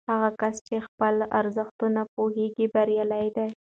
[0.11, 3.47] هغه کسان چې په خپلو ارزښتونو پوهیږي بریالي دي.